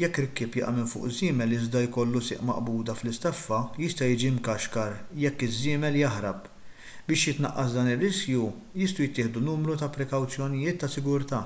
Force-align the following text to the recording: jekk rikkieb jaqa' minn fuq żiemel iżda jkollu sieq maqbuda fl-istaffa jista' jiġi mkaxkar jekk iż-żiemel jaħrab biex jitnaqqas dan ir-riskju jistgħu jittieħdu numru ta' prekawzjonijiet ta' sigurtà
jekk 0.00 0.18
rikkieb 0.24 0.56
jaqa' 0.58 0.74
minn 0.74 0.90
fuq 0.90 1.06
żiemel 1.14 1.54
iżda 1.54 1.80
jkollu 1.86 2.20
sieq 2.26 2.42
maqbuda 2.50 2.94
fl-istaffa 3.00 3.56
jista' 3.84 4.06
jiġi 4.10 4.30
mkaxkar 4.36 4.94
jekk 5.24 5.42
iż-żiemel 5.46 5.98
jaħrab 6.02 6.46
biex 7.08 7.26
jitnaqqas 7.30 7.74
dan 7.78 7.90
ir-riskju 7.94 8.44
jistgħu 8.84 9.08
jittieħdu 9.08 9.42
numru 9.48 9.76
ta' 9.82 9.88
prekawzjonijiet 9.98 10.78
ta' 10.84 10.90
sigurtà 10.94 11.42